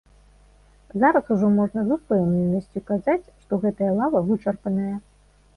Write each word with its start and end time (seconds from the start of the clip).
Зараз 1.01 1.27
ужо 1.35 1.49
можна 1.59 1.83
з 1.89 1.93
упэўненасцю 1.97 2.79
казаць, 2.91 3.31
што 3.45 3.61
гэтая 3.67 3.91
лава 4.01 4.19
вычарпаная. 4.31 4.95